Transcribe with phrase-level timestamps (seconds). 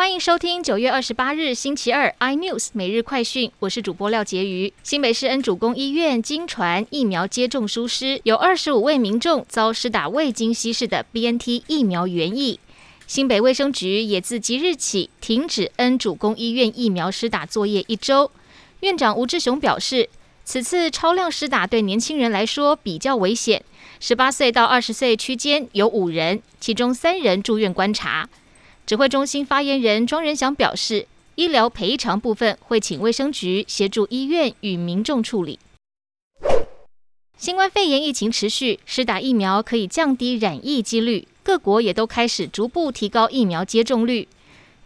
[0.00, 4.72] 欢迎收听九月二十八日星期二 iNews 每日快讯，我是主播廖杰瑜。
[4.82, 12.58] 新北市恩主公医院经传疫苗接种疏失，有二十五位民众遭施打未经稀释的 BNT 疫苗原液。
[13.06, 18.30] 新北卫生局也自即日起停止恩主公医院疫苗施打作业一周。
[18.80, 20.08] 院长吴志雄表示，
[20.46, 23.62] 此次超量施打对年轻人来说比较危险，
[24.00, 28.30] 十八岁到二十岁区间有五人，其中三人住院观察。
[28.86, 35.58] 指挥中心发言人庄仁祥表示，医疗赔偿部分会请卫生局协助医院与民众处理。
[37.38, 44.28] 新冠肺炎疫情持续，施打疫苗可以降低染疫几率，各国也都开始逐步提高疫苗接种率。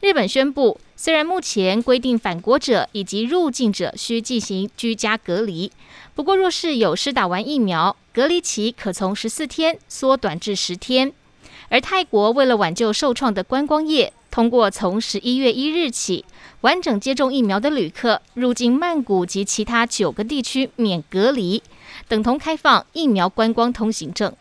[0.00, 5.72] 日本宣布，虽然目前规定返国者以及入境者需进行居家隔离，
[6.14, 11.12] 不过若是有施打完疫苗，隔离期可从十四天缩短至十天。
[11.74, 16.24] 而泰国为了挽救受创的观光业，通过从十一月一日起，
[16.60, 21.60] 完整接种疫苗的旅客入境曼谷及其他九个地区免隔离，
[22.06, 24.32] 等同开放疫苗观光通行证。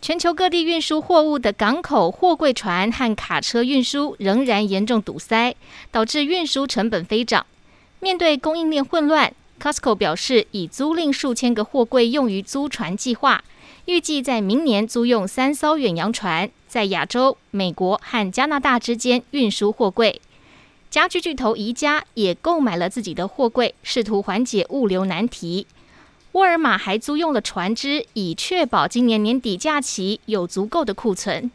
[0.00, 5.56] 全球各地运输货物的港口货柜船和卡车运输仍然严重堵塞，
[5.90, 7.44] 导致运输成本飞涨。
[7.98, 13.44] 面对供应链混乱，Costco 表示已租赁数千个货柜用于租船计划。
[13.86, 20.20] 预计在明年租用三艘远洋船，在亚洲、美国和加拿大之间运输货柜。
[20.90, 25.66] 家居巨头宜家也购买了自己的货柜，试图缓解物流难题。
[26.32, 31.50] 沃尔玛还租用了船只，以确保今年年底假期有足够的库存。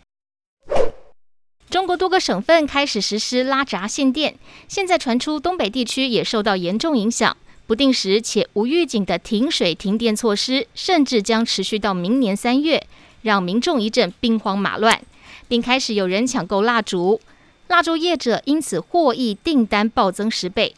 [1.70, 4.36] 中国多个省份开始实施拉闸限电，
[4.67, 7.38] 现在传出东北地区也受到严重影响。
[7.74, 12.86] 不定时且无预警的停水停电措施，甚至将持续到明年三月，
[13.24, 15.02] 让民众一阵兵荒马乱，
[15.48, 17.20] 并开始有人抢购蜡烛。
[17.70, 20.76] 蜡烛业者因此获益订单暴增十倍。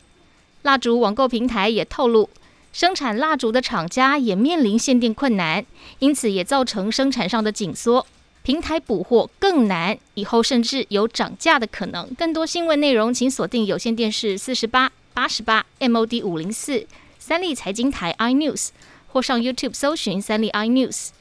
[0.61, 2.29] 蜡烛网购平台也透露，
[2.71, 5.65] 生产蜡烛的厂家也面临限电困难，
[5.99, 8.07] 因此也造成生产上的紧缩，
[8.41, 12.07] 平台补货更难，以后甚至有涨价的可能。
[12.13, 14.93] 更多新闻内容，请锁定有线电视四十八。
[15.15, 16.85] 八十八 MOD 五零四
[17.17, 18.67] 三立财经台 iNews
[19.07, 21.11] 或上 YouTube 搜寻三立 iNews。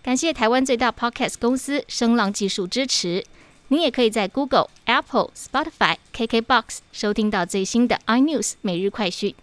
[0.00, 3.24] 感谢台湾最大 Podcast 公司声浪技术支持。
[3.66, 9.34] 您也可以在 Google、Apple、Spotify、KKBox 收听到最新的 iNews 每日快讯。